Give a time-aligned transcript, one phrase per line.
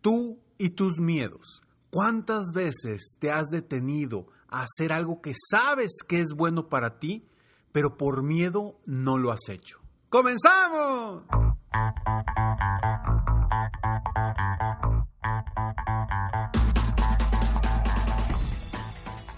[0.00, 1.60] Tú y tus miedos.
[1.90, 7.28] ¿Cuántas veces te has detenido a hacer algo que sabes que es bueno para ti,
[7.70, 9.78] pero por miedo no lo has hecho?
[10.08, 11.24] ¡Comenzamos!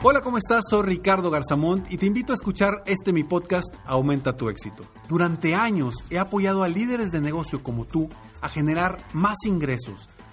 [0.05, 0.65] Hola, ¿cómo estás?
[0.71, 4.85] Soy Ricardo Garzamont y te invito a escuchar este mi podcast Aumenta tu éxito.
[5.09, 8.09] Durante años he apoyado a líderes de negocio como tú
[8.41, 10.09] a generar más ingresos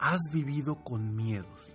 [0.00, 1.72] has vivido con miedos.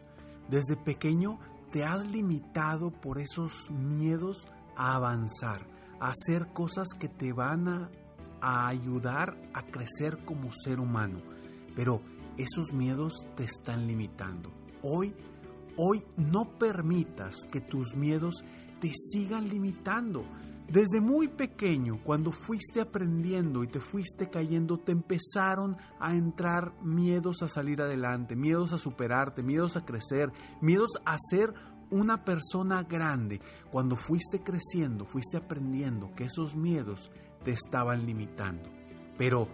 [0.49, 1.39] Desde pequeño
[1.71, 5.67] te has limitado por esos miedos a avanzar,
[5.99, 7.89] a hacer cosas que te van a,
[8.41, 11.19] ayudar a crecer como ser humano.
[11.75, 12.01] Pero
[12.37, 14.51] esos miedos te están limitando.
[14.83, 15.15] Hoy,
[15.77, 18.43] hoy no permitas que tus miedos
[18.79, 20.25] te sigan limitando.
[20.67, 27.43] Desde muy pequeño, cuando fuiste aprendiendo y te fuiste cayendo, te empezaron a entrar miedos
[27.43, 31.53] a salir adelante, miedos a superarte, miedos a crecer, miedos a ser
[31.91, 33.39] una persona grande.
[33.71, 37.11] Cuando fuiste creciendo, fuiste aprendiendo que esos miedos
[37.43, 38.69] te estaban limitando.
[39.19, 39.47] Pero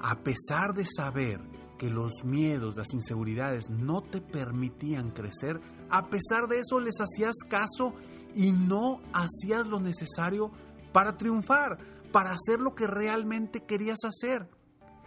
[0.00, 1.40] a pesar de saber
[1.78, 7.34] que los miedos, las inseguridades no te permitían crecer, a pesar de eso les hacías
[7.48, 7.94] caso
[8.38, 10.52] y no hacías lo necesario
[10.92, 11.76] para triunfar,
[12.12, 14.48] para hacer lo que realmente querías hacer.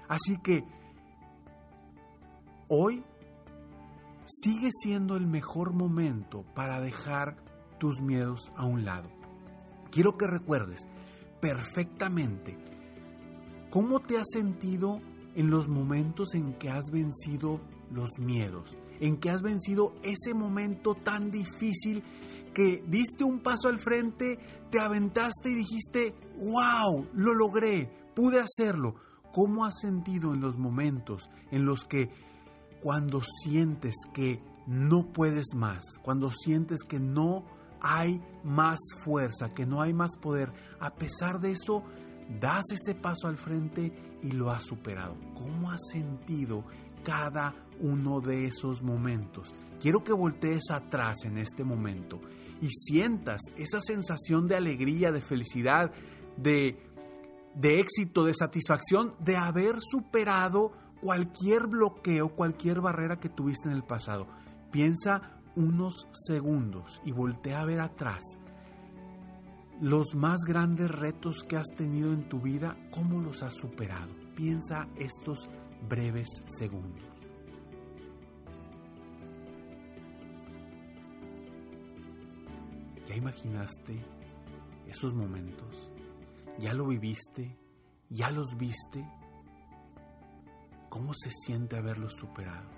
[0.10, 0.66] Así que
[2.68, 3.06] hoy
[4.26, 7.38] sigue siendo el mejor momento para dejar
[7.80, 9.10] tus miedos a un lado.
[9.92, 10.90] Quiero que recuerdes
[11.40, 12.58] perfectamente
[13.70, 15.00] cómo te has sentido
[15.36, 17.62] en los momentos en que has vencido
[17.92, 22.04] los miedos, en que has vencido ese momento tan difícil
[22.54, 24.38] que diste un paso al frente,
[24.70, 28.96] te aventaste y dijiste, wow, lo logré, pude hacerlo.
[29.34, 32.10] ¿Cómo has sentido en los momentos en los que
[32.82, 37.46] cuando sientes que no puedes más, cuando sientes que no
[37.82, 41.84] hay más fuerza, que no hay más poder, a pesar de eso,
[42.40, 45.16] das ese paso al frente y lo has superado?
[45.34, 46.66] ¿Cómo has sentido
[47.04, 49.54] cada uno de esos momentos?
[49.80, 52.20] Quiero que voltees atrás en este momento
[52.62, 55.92] y sientas esa sensación de alegría, de felicidad,
[56.38, 56.78] de,
[57.56, 63.84] de éxito, de satisfacción, de haber superado cualquier bloqueo, cualquier barrera que tuviste en el
[63.84, 64.28] pasado.
[64.72, 68.22] Piensa unos segundos y voltea a ver atrás
[69.82, 74.14] los más grandes retos que has tenido en tu vida, ¿cómo los has superado?
[74.36, 75.50] Piensa estos
[75.88, 77.04] breves segundos.
[83.08, 84.00] ¿Ya imaginaste
[84.88, 85.92] esos momentos?
[86.60, 87.58] ¿Ya lo viviste?
[88.10, 89.06] ¿Ya los viste?
[90.90, 92.70] ¿Cómo se siente haberlos superado?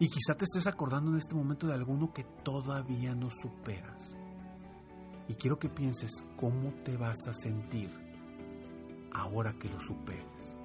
[0.00, 4.16] Y quizá te estés acordando en este momento de alguno que todavía no superas.
[5.28, 7.90] Y quiero que pienses cómo te vas a sentir
[9.12, 10.57] ahora que lo superes.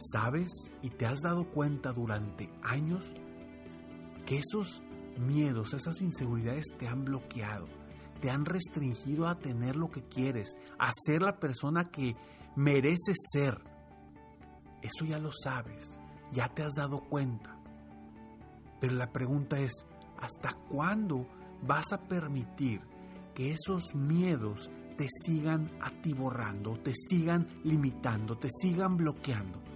[0.00, 3.04] ¿Sabes y te has dado cuenta durante años
[4.24, 4.82] que esos
[5.18, 7.66] miedos, esas inseguridades te han bloqueado,
[8.20, 12.16] te han restringido a tener lo que quieres, a ser la persona que
[12.56, 13.62] mereces ser.
[14.80, 16.00] Eso ya lo sabes,
[16.32, 17.58] ya te has dado cuenta.
[18.80, 19.72] Pero la pregunta es,
[20.18, 21.28] ¿hasta cuándo
[21.62, 22.80] vas a permitir
[23.34, 29.69] que esos miedos te sigan atiborrando, te sigan limitando, te sigan bloqueando?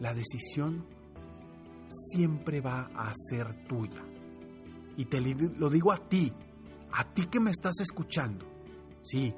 [0.00, 0.84] La decisión
[1.88, 4.02] siempre va a ser tuya.
[4.96, 6.32] Y te lo digo a ti,
[6.92, 8.46] a ti que me estás escuchando.
[9.02, 9.34] Sí,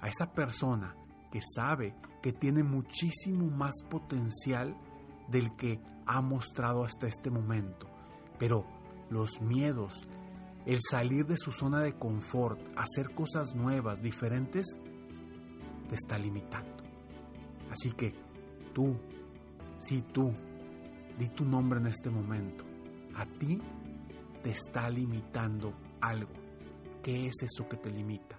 [0.00, 0.94] a esa persona
[1.30, 4.76] que sabe que tiene muchísimo más potencial
[5.28, 7.88] del que ha mostrado hasta este momento.
[8.38, 8.66] Pero
[9.10, 10.02] los miedos,
[10.66, 14.66] el salir de su zona de confort, hacer cosas nuevas, diferentes,
[15.88, 16.82] te está limitando.
[17.70, 18.14] Así que
[18.74, 18.96] tú,
[19.78, 20.32] sí tú,
[21.18, 22.64] di tu nombre en este momento.
[23.14, 23.60] A ti
[24.42, 26.32] te está limitando algo.
[27.02, 28.38] ¿Qué es eso que te limita?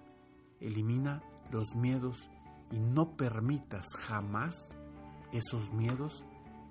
[0.60, 2.30] Elimina los miedos
[2.72, 4.56] y no permitas jamás
[5.32, 6.26] que esos miedos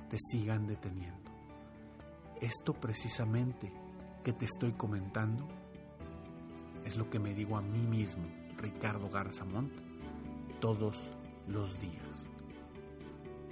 [0.09, 1.31] te sigan deteniendo.
[2.41, 3.73] esto precisamente
[4.23, 5.47] que te estoy comentando
[6.85, 8.25] es lo que me digo a mí mismo,
[8.59, 9.73] Ricardo Garzamont,
[10.61, 11.11] todos
[11.49, 12.29] los días.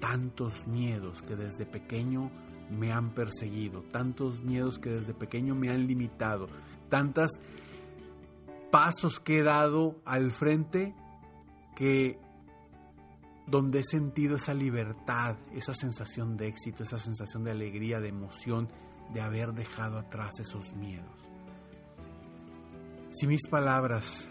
[0.02, 2.32] Tantos miedos que desde pequeño
[2.70, 6.48] me han perseguido, tantos miedos que desde pequeño me han limitado,
[6.88, 7.30] tantos
[8.72, 10.92] pasos que he dado al frente
[11.76, 12.18] que
[13.46, 18.68] donde he sentido esa libertad, esa sensación de éxito, esa sensación de alegría, de emoción,
[19.12, 21.22] de haber dejado atrás esos miedos.
[23.10, 24.28] Si mis palabras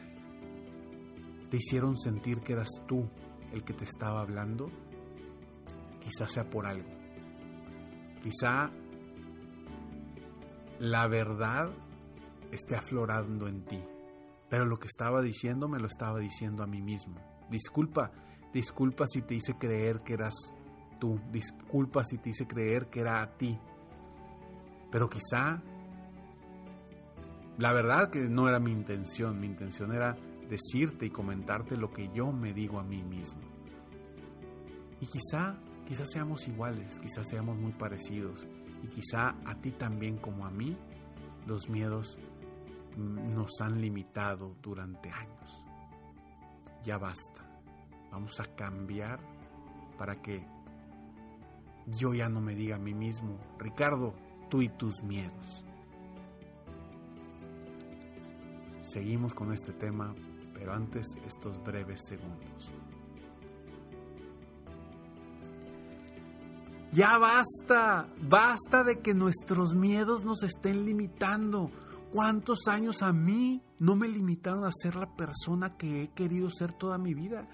[1.50, 3.08] te hicieron sentir que eras tú
[3.54, 4.72] el que te estaba hablando,
[6.04, 6.90] quizás sea por algo.
[8.22, 8.72] Quizá
[10.80, 11.72] la verdad
[12.52, 13.82] esté aflorando en ti,
[14.50, 17.16] pero lo que estaba diciendo me lo estaba diciendo a mí mismo.
[17.50, 18.12] Disculpa,
[18.54, 20.36] disculpa si te hice creer que eras
[21.00, 23.58] tú, disculpa si te hice creer que era a ti,
[24.92, 25.62] pero quizá
[27.58, 30.18] la verdad que no era mi intención, mi intención era
[30.50, 33.42] decirte y comentarte lo que yo me digo a mí mismo.
[35.00, 35.58] Y quizá,
[35.92, 38.48] quizá seamos iguales, quizá seamos muy parecidos
[38.82, 40.78] y quizá a ti también como a mí
[41.46, 42.18] los miedos
[42.96, 45.66] nos han limitado durante años.
[46.86, 47.46] Ya basta.
[48.10, 49.20] Vamos a cambiar
[49.98, 50.48] para que
[51.88, 54.14] yo ya no me diga a mí mismo, Ricardo,
[54.50, 55.66] tú y tus miedos.
[58.80, 60.16] Seguimos con este tema,
[60.54, 62.72] pero antes estos breves segundos.
[66.92, 71.72] Ya basta, basta de que nuestros miedos nos estén limitando.
[72.12, 76.74] ¿Cuántos años a mí no me limitaron a ser la persona que he querido ser
[76.74, 77.48] toda mi vida?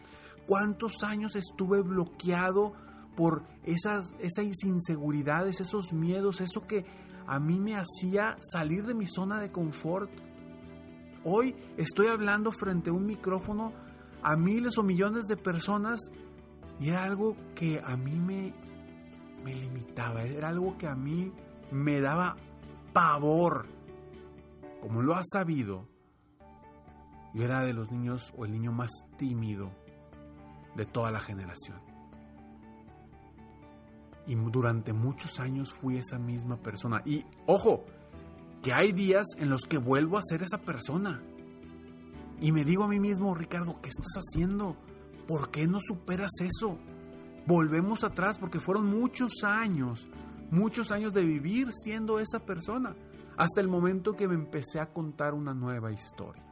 [0.47, 2.73] ¿Cuántos años estuve bloqueado
[3.17, 6.85] por esas, esas inseguridades, esos miedos, eso que
[7.25, 10.09] a mí me hacía salir de mi zona de confort.
[11.23, 13.73] Hoy estoy hablando frente a un micrófono
[14.21, 15.99] a miles o millones de personas
[16.79, 18.53] y era algo que a mí me,
[19.47, 21.31] me limitaba, era algo que a mí
[21.71, 22.35] me daba
[22.91, 23.65] pavor.
[24.81, 25.87] Como lo has sabido,
[27.33, 29.71] yo era de los niños o el niño más tímido
[30.75, 31.79] de toda la generación.
[34.27, 37.01] Y durante muchos años fui esa misma persona.
[37.05, 37.85] Y ojo,
[38.61, 41.21] que hay días en los que vuelvo a ser esa persona.
[42.41, 44.75] Y me digo a mí mismo, Ricardo, ¿qué estás haciendo?
[45.25, 46.77] ¿Por qué no superas eso?
[47.47, 50.05] Volvemos atrás porque fueron muchos años,
[50.51, 52.93] muchos años de vivir siendo esa persona,
[53.37, 56.43] hasta el momento que me empecé a contar una nueva historia.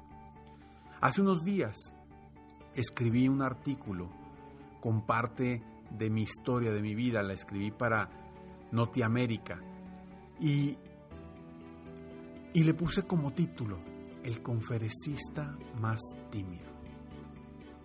[1.01, 1.75] Hace unos días
[2.73, 4.09] escribí un artículo
[4.79, 5.61] con parte
[5.91, 8.09] de mi historia, de mi vida, la escribí para
[8.71, 9.59] Notiamérica.
[10.39, 10.77] Y,
[12.53, 13.79] y le puse como título,
[14.23, 15.99] El conferencista más
[16.31, 16.74] tímido.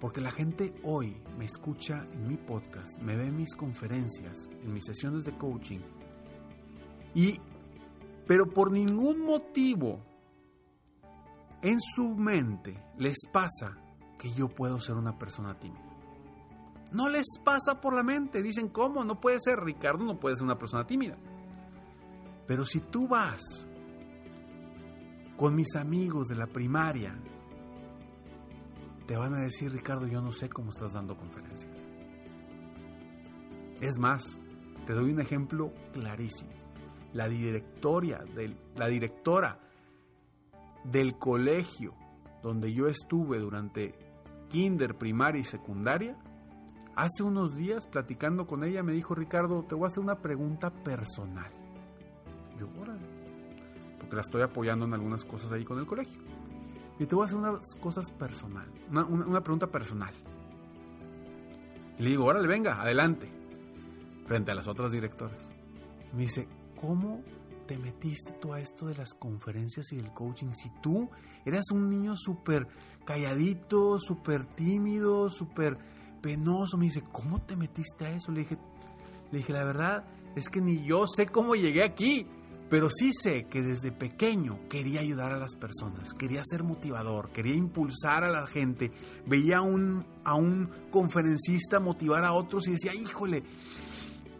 [0.00, 4.72] Porque la gente hoy me escucha en mi podcast, me ve en mis conferencias, en
[4.72, 5.80] mis sesiones de coaching.
[7.14, 7.38] Y,
[8.26, 10.00] pero por ningún motivo
[11.62, 13.76] en su mente les pasa
[14.18, 15.90] que yo puedo ser una persona tímida.
[16.92, 18.42] No les pasa por la mente.
[18.42, 19.04] Dicen, ¿cómo?
[19.04, 21.16] No puede ser, Ricardo, no puede ser una persona tímida.
[22.46, 23.40] Pero si tú vas
[25.36, 27.16] con mis amigos de la primaria,
[29.10, 31.88] te van a decir, Ricardo, yo no sé cómo estás dando conferencias.
[33.80, 34.38] Es más,
[34.86, 36.52] te doy un ejemplo clarísimo.
[37.12, 38.24] La directoria,
[38.76, 39.58] la directora
[40.84, 41.96] del colegio
[42.40, 43.98] donde yo estuve durante
[44.48, 46.16] kinder, primaria y secundaria,
[46.94, 50.70] Hace unos días, platicando con ella, me dijo, Ricardo, te voy a hacer una pregunta
[50.70, 51.50] personal.
[52.58, 53.06] Yo, órale,
[53.98, 56.20] porque la estoy apoyando en algunas cosas ahí con el colegio.
[57.00, 60.12] Y te voy a hacer unas cosas personal, una, una pregunta personal.
[61.98, 63.28] Y le digo, órale, venga, adelante,
[64.26, 65.50] frente a las otras directoras.
[66.12, 66.46] Me dice,
[66.78, 67.22] ¿cómo
[67.66, 70.52] te metiste tú a esto de las conferencias y del coaching?
[70.52, 71.08] Si tú
[71.46, 72.68] eras un niño súper
[73.06, 75.78] calladito, súper tímido, súper
[76.20, 76.76] penoso.
[76.76, 78.30] Me dice, ¿cómo te metiste a eso?
[78.30, 78.58] Le dije,
[79.32, 80.04] le dije, la verdad
[80.36, 82.26] es que ni yo sé cómo llegué aquí,
[82.70, 87.56] pero sí sé que desde pequeño quería ayudar a las personas, quería ser motivador, quería
[87.56, 88.92] impulsar a la gente.
[89.26, 93.42] Veía a un, a un conferencista motivar a otros y decía, híjole,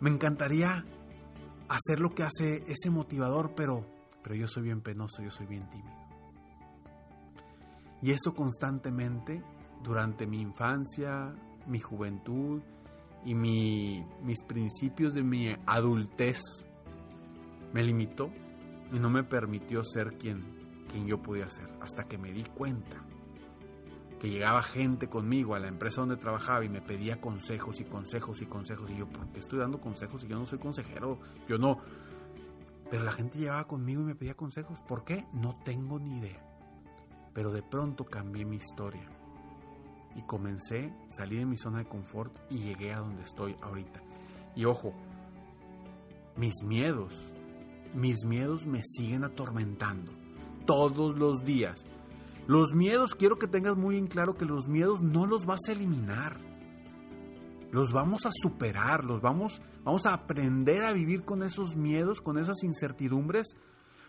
[0.00, 0.84] me encantaría
[1.68, 3.84] hacer lo que hace ese motivador, pero,
[4.22, 5.98] pero yo soy bien penoso, yo soy bien tímido.
[8.00, 9.42] Y eso constantemente
[9.82, 11.34] durante mi infancia,
[11.66, 12.62] mi juventud
[13.24, 16.40] y mis principios de mi adultez
[17.72, 18.30] me limitó
[18.92, 20.42] y no me permitió ser quien,
[20.90, 23.04] quien yo podía ser, hasta que me di cuenta
[24.20, 28.42] que llegaba gente conmigo a la empresa donde trabajaba y me pedía consejos y consejos
[28.42, 31.18] y consejos y yo, ¿por qué estoy dando consejos si yo no soy consejero?
[31.48, 31.78] Yo no...
[32.90, 34.78] Pero la gente llegaba conmigo y me pedía consejos.
[34.80, 35.24] ¿Por qué?
[35.32, 36.44] No tengo ni idea.
[37.32, 39.08] Pero de pronto cambié mi historia
[40.16, 44.02] y comencé, salí de mi zona de confort y llegué a donde estoy ahorita.
[44.56, 44.92] Y ojo,
[46.36, 47.14] mis miedos,
[47.94, 50.12] mis miedos me siguen atormentando
[50.66, 51.86] todos los días.
[52.46, 55.72] Los miedos, quiero que tengas muy en claro que los miedos no los vas a
[55.72, 56.38] eliminar.
[57.70, 62.38] Los vamos a superar, los vamos, vamos a aprender a vivir con esos miedos, con
[62.38, 63.54] esas incertidumbres,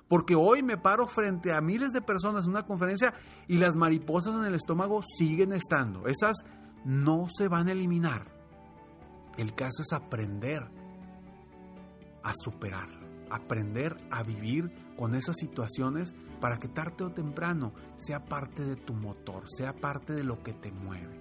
[0.08, 3.14] porque hoy me paro frente a miles de personas en una conferencia
[3.48, 6.08] y las mariposas en el estómago siguen estando.
[6.08, 6.38] Esas
[6.84, 8.26] no se van a eliminar.
[9.38, 10.64] El caso es aprender
[12.24, 12.90] a superar,
[13.32, 18.94] aprender a vivir con esas situaciones para que tarde o temprano sea parte de tu
[18.94, 21.20] motor, sea parte de lo que te mueve.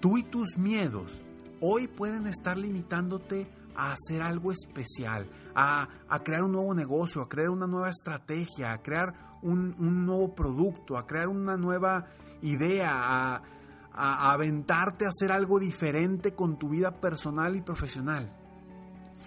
[0.00, 1.22] Tú y tus miedos
[1.60, 5.88] hoy pueden estar limitándote a hacer algo especial, a,
[6.22, 9.74] crear un nuevo negocio, a crear una nueva estrategia, a crear un,
[10.06, 12.06] nuevo producto, a crear una nueva
[12.42, 13.42] idea, a,
[13.92, 18.43] a aventarte a hacer algo diferente con tu vida personal y profesional.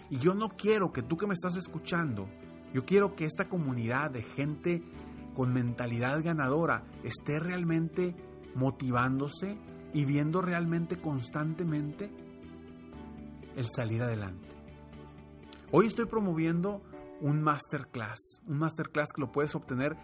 [0.10, 2.28] Y yo no quiero que tú que me estás escuchando,
[2.74, 4.84] yo quiero que esta comunidad de gente
[5.34, 8.16] con mentalidad ganadora esté realmente
[8.56, 9.58] motivándose
[9.94, 12.12] y viendo realmente constantemente
[13.56, 14.48] el salir adelante.
[15.72, 16.82] Hoy estoy promoviendo
[17.22, 19.96] un masterclass, un masterclass que lo puedes obtener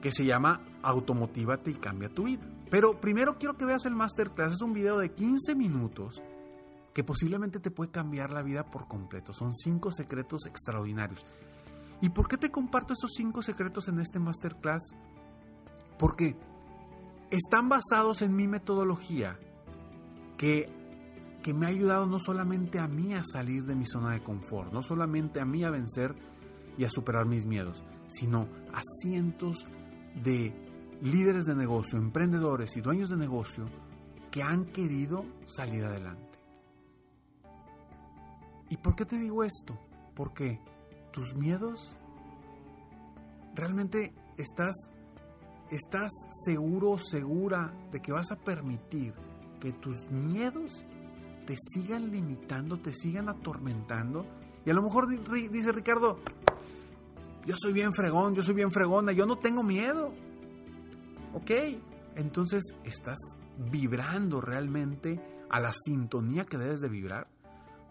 [0.01, 2.41] que se llama Automotívate y cambia tu vida.
[2.69, 6.21] Pero primero quiero que veas el masterclass, es un video de 15 minutos
[6.93, 9.33] que posiblemente te puede cambiar la vida por completo.
[9.33, 11.25] Son cinco secretos extraordinarios.
[12.01, 14.95] ¿Y por qué te comparto esos cinco secretos en este masterclass?
[15.97, 16.35] Porque
[17.31, 19.39] están basados en mi metodología
[20.37, 20.69] que,
[21.41, 24.71] que me ha ayudado no solamente a mí a salir de mi zona de confort,
[24.71, 26.13] no solamente a mí a vencer
[26.77, 29.65] y a superar mis miedos, sino a cientos
[30.23, 30.53] de
[31.01, 33.65] líderes de negocio, emprendedores y dueños de negocio
[34.29, 36.39] que han querido salir adelante.
[38.69, 39.77] ¿Y por qué te digo esto?
[40.15, 40.59] Porque
[41.11, 41.95] tus miedos
[43.53, 44.91] realmente estás
[45.71, 46.11] estás
[46.45, 49.13] seguro o segura de que vas a permitir
[49.59, 50.85] que tus miedos
[51.45, 54.25] te sigan limitando, te sigan atormentando.
[54.65, 56.19] Y a lo mejor dice Ricardo,
[57.45, 60.13] yo soy bien fregón, yo soy bien fregona, yo no tengo miedo.
[61.33, 61.51] Ok,
[62.15, 63.17] entonces estás
[63.57, 67.27] vibrando realmente a la sintonía que debes de vibrar,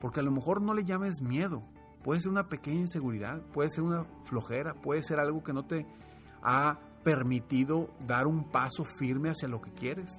[0.00, 1.62] porque a lo mejor no le llames miedo,
[2.02, 5.86] puede ser una pequeña inseguridad, puede ser una flojera, puede ser algo que no te
[6.42, 10.10] ha permitido dar un paso firme hacia lo que quieres.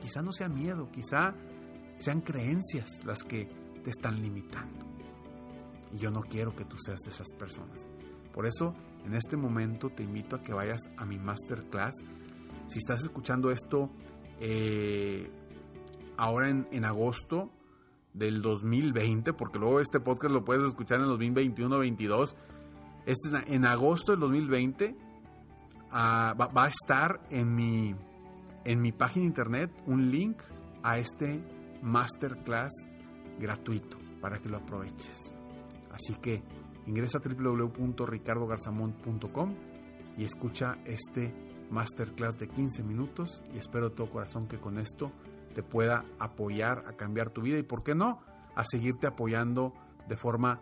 [0.00, 1.34] Quizá no sea miedo, quizá
[1.96, 3.48] sean creencias las que
[3.82, 4.84] te están limitando.
[5.92, 7.88] Y yo no quiero que tú seas de esas personas.
[8.32, 11.94] Por eso, en este momento te invito a que vayas a mi masterclass.
[12.66, 13.90] Si estás escuchando esto
[14.40, 15.30] eh,
[16.16, 17.50] ahora en, agosto
[18.12, 22.34] del 2020, porque luego este podcast lo puedes escuchar en 2021-22,
[23.06, 24.96] este es en agosto del 2020
[25.94, 27.94] Va, a estar en mi,
[28.64, 30.42] en mi página internet un link
[30.82, 31.40] a este
[31.82, 32.72] masterclass
[33.38, 35.38] gratuito para que lo aproveches.
[35.92, 36.42] Así que
[36.86, 39.54] ingresa a www.ricardogarzamont.com
[40.16, 41.32] y escucha este
[41.70, 45.12] masterclass de 15 minutos y espero de todo corazón que con esto
[45.54, 48.18] te pueda apoyar a cambiar tu vida y, ¿por qué no?,
[48.56, 49.72] a seguirte apoyando
[50.08, 50.60] de forma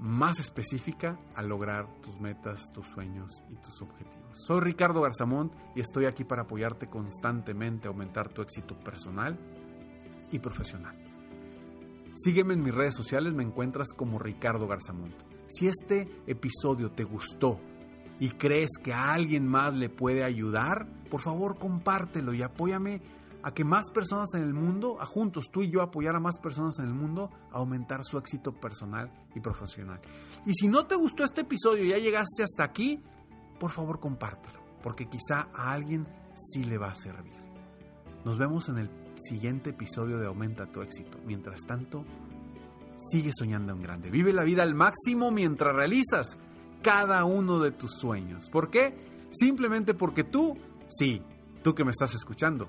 [0.00, 4.30] más específica a lograr tus metas, tus sueños y tus objetivos.
[4.32, 9.38] Soy Ricardo Garzamont y estoy aquí para apoyarte constantemente a aumentar tu éxito personal
[10.32, 10.96] y profesional.
[12.14, 15.14] Sígueme en mis redes sociales, me encuentras como Ricardo Garzamont.
[15.48, 17.60] Si este episodio te gustó
[18.18, 23.02] y crees que a alguien más le puede ayudar, por favor compártelo y apóyame
[23.42, 26.38] a que más personas en el mundo, a juntos tú y yo apoyar a más
[26.38, 30.00] personas en el mundo a aumentar su éxito personal y profesional.
[30.46, 33.00] Y si no te gustó este episodio y ya llegaste hasta aquí,
[33.58, 37.34] por favor compártelo, porque quizá a alguien sí le va a servir.
[38.24, 41.18] Nos vemos en el siguiente episodio de Aumenta tu éxito.
[41.24, 42.04] Mientras tanto,
[42.96, 44.10] sigue soñando en grande.
[44.10, 46.38] Vive la vida al máximo mientras realizas
[46.82, 48.48] cada uno de tus sueños.
[48.50, 48.94] ¿Por qué?
[49.30, 50.56] Simplemente porque tú,
[50.88, 51.22] sí,
[51.62, 52.68] tú que me estás escuchando,